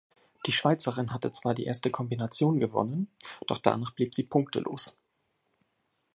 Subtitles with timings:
[0.47, 3.07] Die Schweizerin hatte zwar die erste Kombination gewonnen,
[3.45, 4.97] doch danach blieb sie punktelos.